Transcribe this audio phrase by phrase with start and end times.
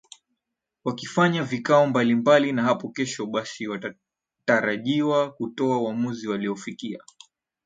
[0.83, 7.03] wakifanya vikao mbalimbali na hapo kesho basi watarajiwa kutoa uamuzi waliofikia